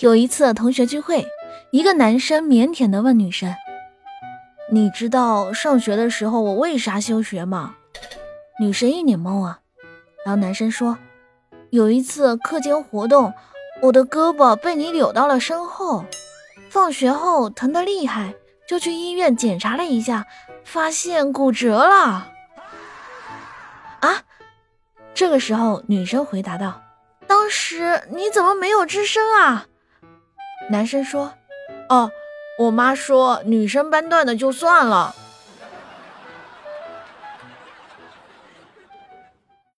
[0.00, 1.26] 有一次同学聚会，
[1.70, 3.54] 一个男生腼腆地问女生
[4.70, 7.74] ：“你知道上学的时候我为啥休学吗？”
[8.60, 9.60] 女生一脸懵啊。
[10.22, 10.98] 然后男生说
[11.70, 13.32] ：“有一次课间活动，
[13.80, 16.04] 我的胳膊被你扭到了身后，
[16.68, 18.34] 放学后疼得厉害，
[18.68, 20.26] 就去医院检查了一下，
[20.62, 22.32] 发现骨折了。”
[24.00, 24.22] 啊！
[25.14, 26.82] 这个时候女生回答道
[27.26, 29.66] ：“当时你怎么没有吱声啊？”
[30.68, 31.32] 男生说
[31.88, 32.10] ：“哦，
[32.58, 35.14] 我妈说女生班段的就算了。”